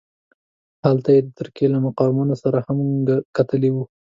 [0.85, 2.77] هلته یې د ترکیې له مقاماتو سره هم
[3.35, 3.85] کتلي وه.